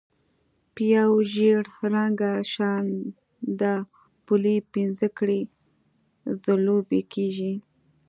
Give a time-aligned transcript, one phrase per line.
[0.73, 1.63] په یو ژېړ
[1.93, 5.41] رنګه شانداپولي پنځه کړۍ
[6.43, 7.53] ځلوبۍ کېږي.